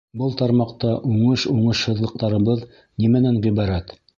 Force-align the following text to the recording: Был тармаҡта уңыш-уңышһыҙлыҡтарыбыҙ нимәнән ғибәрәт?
Был 0.19 0.31
тармаҡта 0.37 0.93
уңыш-уңышһыҙлыҡтарыбыҙ 1.09 2.67
нимәнән 3.05 3.41
ғибәрәт? 3.47 3.99